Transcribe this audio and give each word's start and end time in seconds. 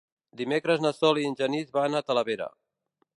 Dimecres 0.39 0.81
na 0.85 0.91
Sol 1.01 1.21
i 1.23 1.27
en 1.31 1.37
Genís 1.43 1.69
van 1.77 1.99
a 2.01 2.05
Talavera. 2.11 2.49